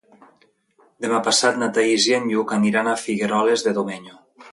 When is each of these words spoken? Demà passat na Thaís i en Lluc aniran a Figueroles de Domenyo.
Demà 1.05 1.19
passat 1.27 1.59
na 1.63 1.67
Thaís 1.75 2.07
i 2.11 2.15
en 2.19 2.25
Lluc 2.31 2.53
aniran 2.57 2.89
a 2.91 2.97
Figueroles 3.03 3.67
de 3.69 3.75
Domenyo. 3.81 4.19